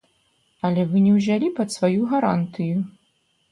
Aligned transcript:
Але 0.69 0.85
вы 0.93 0.97
не 1.09 1.11
ўзялі 1.17 1.53
пад 1.61 1.69
сваю 1.77 2.01
гарантыю. 2.17 2.77